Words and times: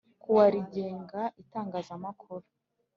Kuwa 0.21 0.45
rigenga 0.53 1.21
itangazamakuru 1.41 2.47